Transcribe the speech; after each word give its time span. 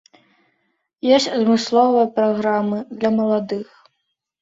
Ёсць 1.17 1.27
адмысловыя 1.37 2.07
праграмы 2.19 2.83
для 2.97 3.15
маладых. 3.23 3.67